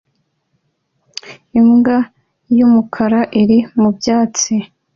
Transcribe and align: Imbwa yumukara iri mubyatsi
Imbwa 1.59 1.97
yumukara 2.57 3.21
iri 3.41 3.57
mubyatsi 3.79 4.53